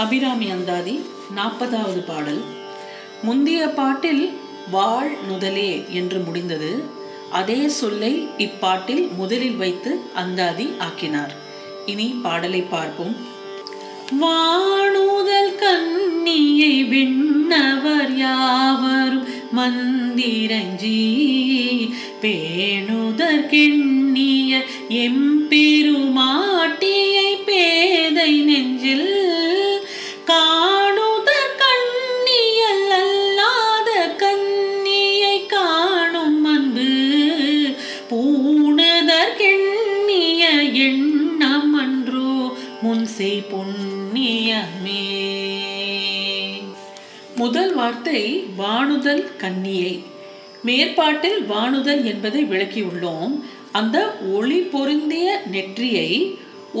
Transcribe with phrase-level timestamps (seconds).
[0.00, 1.00] அபிராமி அந்தாதி
[1.36, 2.42] நாற்பதாவது பாடல்.
[3.22, 4.30] முந்தைய பாட்டில்
[4.70, 6.84] வாழ் நுதலே என்று முடிந்தது.
[7.30, 11.34] அதே சொல்லை இப்பாட்டில் முதலில் வைத்து அந்தாதி ஆக்கினார்.
[11.86, 13.28] இனி பாடலை பார்ப்போம்.
[14.20, 19.26] வாணுதல் கண்ணியை விண்ணவர் யாவரும்
[19.56, 21.00] மந்திரஞ்சி
[22.22, 29.19] பேணுதற் கெண்ணிய எம்பெருமாட்டியை பேதை நெஞ்சில்
[43.20, 45.00] முன்சை பொன்னியமே
[47.40, 48.20] முதல் வார்த்தை
[48.60, 49.92] வாணுதல் கன்னியை.
[50.68, 53.34] மேற்பாட்டில் வாணுதல் என்பதை விளக்கியுள்ளோம்.
[53.80, 53.98] அந்த
[54.36, 56.08] ஒளி பொருந்திய நெற்றியை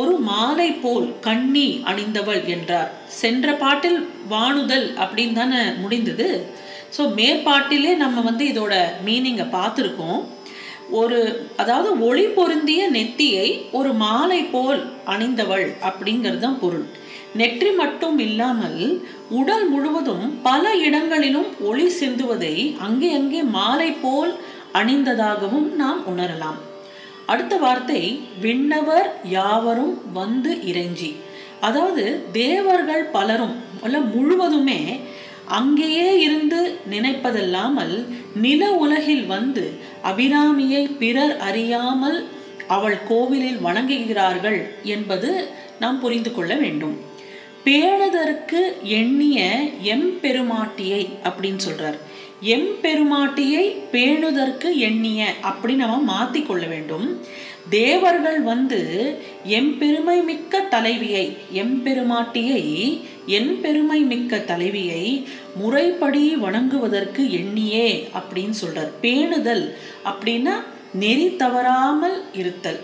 [0.00, 2.92] ஒரு மாலை போல் கண்ணி அணிந்தவள் என்றார்.
[3.20, 4.00] சென்ற பாட்டில்
[4.34, 6.28] வாணுதல் அப்படின்னு தானே முடிந்தது?
[6.96, 8.74] ஸோ மேற்பாட்டிலே நம்ம வந்து இதோட
[9.08, 10.20] மீனிங்கை பார்த்துருக்கோம்.
[10.90, 16.86] ஒரு அதாவது ஒளி பொருந்திய நெத்தியை ஒரு மாலை போல் அணிந்தவள் அப்படிங்கிறது தான் பொருள்.
[17.34, 24.32] நெற்றி மட்டும் இல்லாமல் உடல் முழுவதும் பல இடங்களிலும் ஒளி சிந்துவதை அங்கே அங்கே மாலை போல்
[24.72, 26.58] அணிந்ததாகவும் நாம் உணரலாம்.
[27.26, 28.02] அடுத்த வார்த்தை
[28.40, 31.10] விண்ணவர் யாவரும் வந்து இறைஞ்சி.
[31.60, 34.80] அதாவது தேவர்கள் பலரும் அல்ல முழுவதுமே
[35.48, 39.72] அங்கேயே இருந்து நினைப்பதல்லாமல் நில உலகில் வந்து
[40.04, 42.28] அபிராமியை பிறர் அறியாமல்
[42.66, 45.48] அவள் கோவிலில் வணங்குகிறார்கள் என்பது
[45.80, 47.00] நாம் புரிந்து கொள்ள வேண்டும்.
[47.64, 51.98] பேணுதற்கு எண்ணிய எம்பெருமாட்டியை அப்படின்னு சொல்றார்.
[52.42, 57.20] எம்பெருமாட்டியை பேணுதற்கு எண்ணிய அப்படி நம்ம மாத்தி கொள்ள வேண்டும்.
[57.70, 58.80] தேவர்கள் வந்து
[59.44, 62.64] எம்பெருமை மிக்க தலைவியை எம்பெருமாட்டியை
[63.26, 65.26] என் பெருமை மிக்க தலைவியை
[65.56, 68.92] முறைப்படி வணங்குவதற்கு எண்ணியே அப்படின்னு சொல்றார்.
[69.02, 70.54] பேணுதல் அப்படின்னா
[70.92, 72.80] நெறி தவறாமல் இருத்தல்.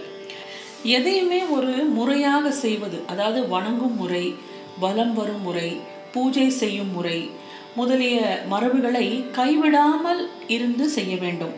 [0.83, 4.35] எதையுமே ஒரு முறையாக செய்வது அதாவது வணங்கும் முறை
[4.81, 5.81] வலம் வரும் முறை
[6.13, 7.31] பூஜை செய்யும் முறை
[7.77, 11.55] முதலிய மரபுகளை கைவிடாமல் இருந்து செய்ய வேண்டும்.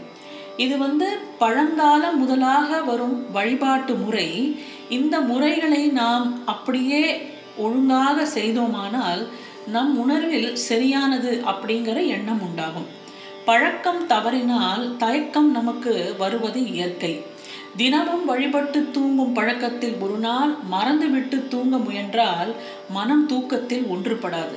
[0.57, 4.29] இது வந்து பழங்காலம் முதலாக வரும் வழிபாட்டு முறை.
[4.89, 7.05] இந்த முறைகளை நாம் அப்படியே
[7.57, 9.23] ஒழுங்காக செய்தோமானால்
[9.67, 12.87] நம் உணர்வில் சரியானது அப்படிங்கிற எண்ணம் உண்டாகும்.
[13.45, 17.25] பழக்கம் தவறினால் தயக்கம் நமக்கு வருவது இயற்கை.
[17.77, 22.53] தினமும் வழிபட்டு தூங்கும் பழக்கத்தில் ஒரு நாள் மறந்துவிட்டு தூங்க முயன்றால்
[22.91, 24.57] மனம் தூக்கத்தில் ஒன்றுபடாது.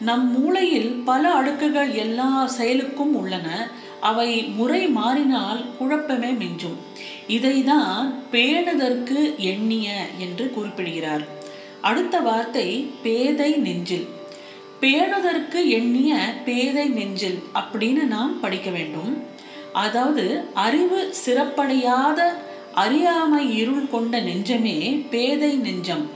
[0.00, 3.70] நம் மூளையில் பல அடுக்குகள் எல்லா செயலுக்கும் உள்ளன.
[4.00, 6.78] அவை முறை மாறினால் குழப்பமே மிஞ்சும்.
[7.28, 11.26] இதைதான் பேணுதற்கு எண்ணிய என்று குறிப்பிடுகிறார்.
[11.80, 14.06] அடுத்த வார்த்தை பேதை நெஞ்சில்.
[14.80, 19.22] பேணுதற்கு எண்ணிய பேதை நெஞ்சில் அப்படின்னு நாம் படிக்க வேண்டும்.
[19.72, 22.20] அதாவது அறிவு சிறப்படையாத
[22.74, 26.10] அறியாமை இருள் கொண்ட நெஞ்சமே பேதை நெஞ்சம்.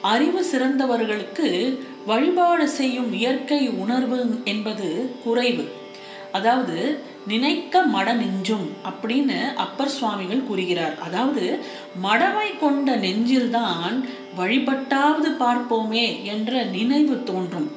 [0.00, 4.88] அறிவு சிறந்தவர்களுக்கு வழிபாடு செய்யும் இயற்கை உணர்வு என்பது
[5.24, 5.64] குறைவு.
[6.32, 6.78] அதாவது
[7.26, 10.94] நினைக்க மட நெஞ்சும் அப்படின்னு அப்பர் சுவாமிகள் கூறுகிறார்.
[11.06, 11.44] அதாவது
[12.02, 13.96] மடமை கொண்ட நெஞ்சில்தான்
[14.38, 17.68] வழிபட்டாவது பார்ப்போமே என்ற நினைவு தோன்றும்.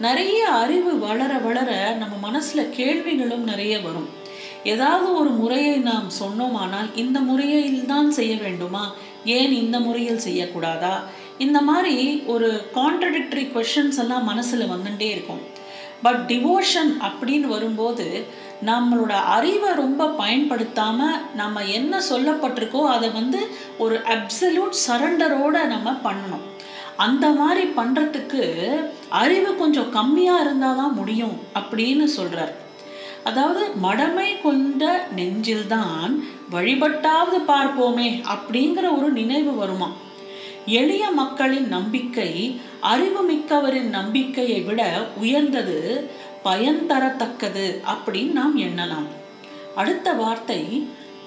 [0.00, 4.08] நிறைய அறிவு வளர வளர நம்ம மனசுல கேள்விகளும் நிறைய வரும்.
[4.64, 8.84] ஏதாவது ஒரு முறையை நாம் சொன்னோமானால் இந்த முறையில் தான் செய்ய வேண்டுமா?
[9.24, 10.94] ஏன் இந்த முறையில் செய்யக்கூடாதா?
[11.38, 15.42] இந்த மாதிரி ஒரு கான்ட்ரடிக்டரி கொஷின்ஸ் எல்லாம் மனசில் வந்துட்டே இருக்கும்.
[16.02, 18.06] பட் டிவோஷன் அப்படின்னு வரும்போது
[18.66, 23.40] நம்மளோட அறிவை ரொம்ப பயன்படுத்தாமல் நம்ம என்ன சொல்லப்பட்டிருக்கோ அதை வந்து
[23.78, 26.46] ஒரு அப்சல்யூட் சரண்டரோடு நம்ம பண்ணணும்.
[26.96, 28.42] அந்த மாதிரி பண்ணுறதுக்கு
[29.08, 32.54] அறிவு கொஞ்சம் கம்மியாக இருந்தால் தான் முடியும் அப்படின்னு சொல்கிறார்
[33.24, 34.82] அதாவது மடமை கொண்ட
[35.16, 36.12] நெஞ்சில்தான்
[36.50, 39.88] வழிபட்டாவது பார்ப்போமே அப்படிங்கிற ஒரு நினைவு வருமா
[40.76, 42.30] எளிய மக்களின் நம்பிக்கை
[42.92, 44.82] அறிவு மிக்கவரின் நம்பிக்கையை விட
[45.16, 45.76] உயர்ந்தது
[46.46, 49.08] பயன் தரத்தக்கது அப்படின்னு நாம் எண்ணலாம்.
[49.80, 50.62] அடுத்த வார்த்தை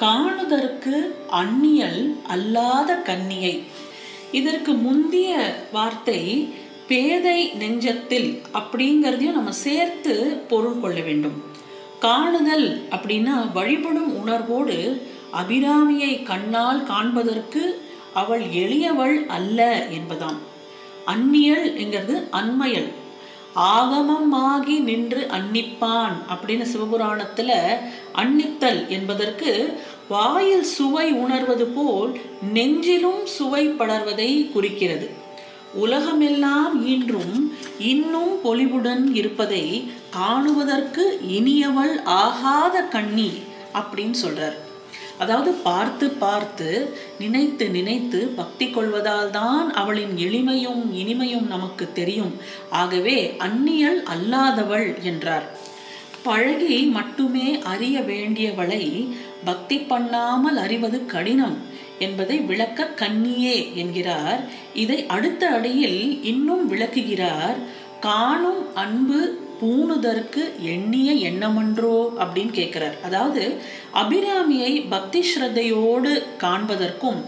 [0.03, 0.95] காணுதற்கு
[1.41, 3.55] அந்நியல் அல்லாத கன்னியை
[4.39, 5.31] இதற்கு முந்திய
[5.71, 6.21] வார்த்தை
[6.87, 8.29] பேதை நெஞ்சத்தில்
[8.59, 10.13] அப்படிங்கிறதையும் நம்ம சேர்த்து
[10.51, 11.37] பொருள் கொள்ள வேண்டும்.
[12.05, 14.77] காணுதல் அப்படின்னா வழிபடும் உணர்வோடு
[15.41, 17.63] அபிராமியை கண்ணால் காண்பதற்கு
[18.13, 20.37] அவள் எளியவள் அல்ல என்பதாம்.
[21.05, 22.91] அந்நியல் என்கிறது அண்மையல்
[23.55, 27.51] ஆகமமாகி நின்று அன்னிப்பான் அப்படின்னு சிவபுராணத்துல
[28.13, 29.79] அன்னித்தல் என்பதற்கு
[30.09, 32.19] வாயில் சுவை உணர்வது போல்
[32.53, 35.09] நெஞ்சிலும் சுவை படர்வதை குறிக்கிறது.
[35.73, 43.31] உலகமெல்லாம் ஈன்றும் இன்னும் பொலிவுடன் இருப்பதை காணுவதற்கு இனியவள் ஆகாத கண்ணி
[43.73, 44.57] அப்படின்னு சொல்றார்.
[45.17, 52.33] அதாவது பார்த்து பார்த்து நினைத்து நினைத்து பக்தி கொள்வதால் தான் அவளின் எளிமையும் இனிமையும் நமக்கு தெரியும்.
[52.69, 55.47] ஆகவே அந்நியல் அல்லாதவள் என்றார்.
[56.23, 58.83] பழகி மட்டுமே அறிய வேண்டியவளை
[59.43, 61.57] பக்தி பண்ணாமல் அறிவது கடினம்
[61.99, 64.41] என்பதை விளக்க கண்ணியே என்கிறார்.
[64.73, 67.57] இதை அடுத்த அடியில் இன்னும் விளக்குகிறார்.
[67.99, 73.43] காணும் அன்பு பூணுதற்கு எண்ணிய எண்ணமன்றோ அப்படின்னு கேட்குறார் அதாவது
[73.93, 77.21] அபிராமியை பக்தி ஸ்ரத்தையோடு காண்பதற்கும்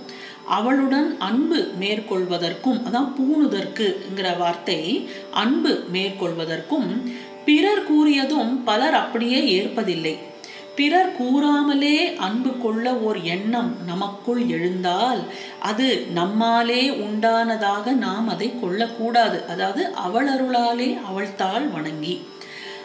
[0.48, 4.80] அவளுடன் அன்பு மேற்கொள்வதற்கும் அதான் பூணுதற்குங்கிற வார்த்தை
[5.32, 6.90] அன்பு மேற்கொள்வதற்கும்
[7.46, 10.16] பிறர் கூறியதும் பலர் அப்படியே ஏற்பதில்லை.
[10.76, 15.22] பிறர் கூறாமலே அன்பு கொள்ள ஓர் எண்ணம் நமக்குள் எழுந்தால்
[15.60, 19.46] அது நம்மாலே உண்டானதாக நாம் அதை கொள்ளக்கூடாது.
[19.48, 22.16] அதாவது அவள் அருளாலே அவள் தாள் வணங்கி.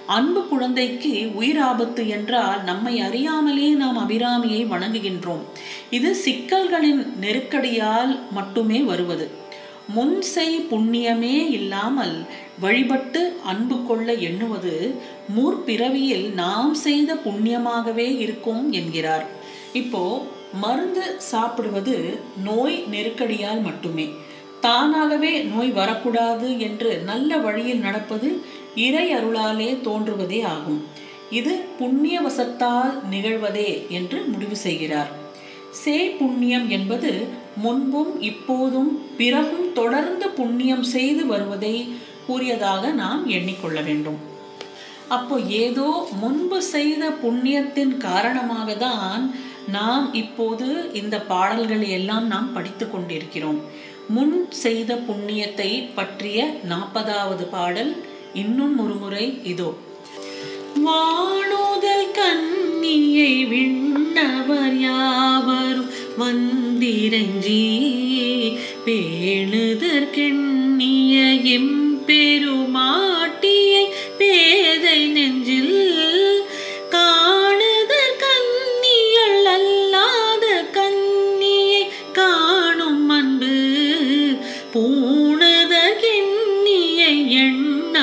[0.07, 5.43] அன்பு குழந்தைக்கு உயிர் ஆபத்து என்றால் நம்மை அறியாமலே நாம் அபிராமியை வணங்குகின்றோம்.
[5.91, 9.31] இது சிக்கல்களின் நெருக்கடியால் மட்டுமே வருவது.
[9.89, 12.17] முன் செய் புண்ணியமே இல்லாமல்
[12.61, 14.95] வழிபட்டு அன்பு கொள்ள எண்ணுவது
[15.37, 19.27] முற்பிறவியில் நாம் செய்த புண்ணியமாகவே இருக்கும் என்கிறார்.
[19.73, 20.03] இப்போ
[20.61, 21.97] மருந்து சாப்பிடுவது
[22.45, 24.09] நோய் நெருக்கடியால் மட்டுமே.
[24.61, 28.41] தானாகவே நோய் வரக்கூடாது என்று நல்ல வழியில் நடப்பது
[28.75, 30.81] இறை அருளாலே தோன்றுவதே ஆகும்.
[31.31, 35.11] இது புண்ணியவசத்தால் நிகழ்வதே என்று முடிவு செய்கிறார்.
[35.71, 37.11] சே புண்ணியம் என்பது
[37.57, 41.75] முன்பும் இப்போதும் பிறகும் தொடர்ந்து புண்ணியம் செய்து வருவதை
[42.29, 44.19] கூறியதாக நாம் எண்ணிக்கொள்ள வேண்டும்.
[45.17, 45.89] அப்போ ஏதோ
[46.23, 49.23] முன்பு செய்த புண்ணியத்தின் காரணமாக தான்
[49.77, 50.67] நாம் இப்போது
[51.01, 53.61] இந்த பாடல்களை எல்லாம் நாம் படித்து கொண்டிருக்கிறோம்.
[54.17, 56.39] முன் செய்த புண்ணியத்தை பற்றிய
[56.71, 57.93] நாற்பதாவது பாடல்
[58.43, 59.71] இன்னும் ஒரு முறை இதோ.
[60.87, 65.91] வாணுதல் கண்ணியை விண்ணவர் யாவரும்
[66.23, 67.63] வந்திரஞ்சி
[68.87, 70.28] பேணுதற்கெண்ணிய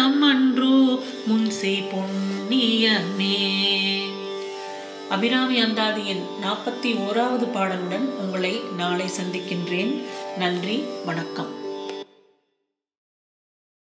[0.05, 0.99] அன்றோ
[1.29, 3.37] முன்சை பொன்னியமே
[5.09, 10.03] அபிராமி அந்தாதியின் நாற்பத்தி ஓராவது பாடலுடன் உங்களை நாளை சந்திக்கின்றேன்.
[10.37, 11.64] நன்றி வணக்கம்.